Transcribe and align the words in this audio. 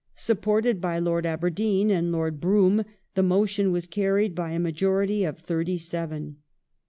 *' 0.07 0.15
Supported 0.15 0.81
by 0.81 0.97
Lord 0.97 1.27
Aberdeen 1.27 1.91
and 1.91 2.11
Lord 2.11 2.41
Brougham, 2.41 2.85
the 3.13 3.21
motion 3.21 3.71
was 3.71 3.85
candied 3.85 4.33
by 4.33 4.49
a 4.49 4.59
majority 4.59 5.23
of 5.23 5.37
thirty 5.37 5.77
seven. 5.77 6.37